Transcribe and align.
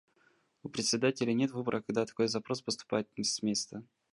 У 0.63 0.67
Председателя 0.69 1.31
нет 1.31 1.51
выбора, 1.51 1.81
когда 1.85 2.07
такой 2.07 2.27
запрос 2.27 2.63
поступает 2.63 3.07
с 3.19 3.43
места. 3.43 3.83